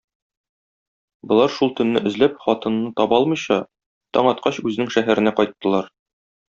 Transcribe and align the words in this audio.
Болар 1.31 1.53
шул 1.57 1.73
төнне 1.81 2.03
эзләп, 2.11 2.41
хатынны 2.47 2.91
таба 3.03 3.21
алмыйча, 3.21 3.61
таң 4.19 4.35
аткач 4.35 4.61
үзенең 4.69 4.95
шәһәренә 4.99 5.39
кайттылар. 5.43 5.97